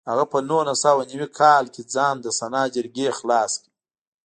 هغه 0.09 0.23
په 0.31 0.37
نولس 0.49 0.79
سوه 0.85 1.01
نوي 1.11 1.27
کال 1.39 1.63
کې 1.73 1.81
ځان 1.93 2.15
له 2.25 2.31
سنا 2.39 2.63
جرګې 2.75 3.09
خلاص 3.19 3.51
کړ. 3.61 3.69